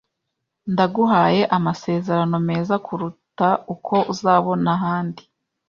Ndaguhaye 0.71 1.41
amasezerano 1.57 2.37
meza 2.49 2.75
kuruta 2.85 3.47
uko 3.73 3.95
uzabona 4.13 4.67
ahandi. 4.77 5.23